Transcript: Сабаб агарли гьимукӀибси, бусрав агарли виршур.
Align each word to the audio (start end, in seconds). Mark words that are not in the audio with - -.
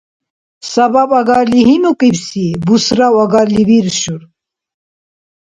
Сабаб 0.73 1.11
агарли 1.19 1.61
гьимукӀибси, 1.67 2.45
бусрав 2.65 3.15
агарли 3.23 3.63
виршур. 3.69 4.21